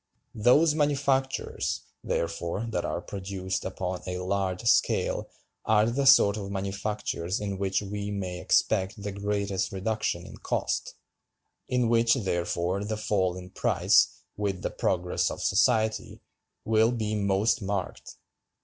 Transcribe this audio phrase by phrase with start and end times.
[0.33, 5.29] Those manufactures, therefore, that are produced upon a large scale
[5.63, 10.95] are the sort of manufactures in which we may expect the greatest reduction in cost;
[11.67, 16.19] in which, therefore, the fall in price, with the progress of society,
[16.65, 18.15] will be most marked.